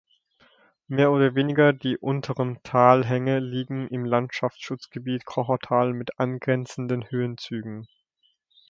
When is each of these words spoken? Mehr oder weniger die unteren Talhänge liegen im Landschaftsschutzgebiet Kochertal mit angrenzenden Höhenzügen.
Mehr 0.87 1.11
oder 1.11 1.35
weniger 1.35 1.73
die 1.73 1.95
unteren 1.95 2.57
Talhänge 2.63 3.37
liegen 3.37 3.87
im 3.89 4.03
Landschaftsschutzgebiet 4.03 5.25
Kochertal 5.25 5.93
mit 5.93 6.17
angrenzenden 6.19 7.07
Höhenzügen. 7.11 7.85